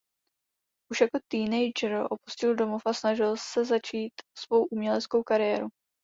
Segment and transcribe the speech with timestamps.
[0.91, 5.67] Už jako teenager opustil domov a snažil se začít svou uměleckou kariéru.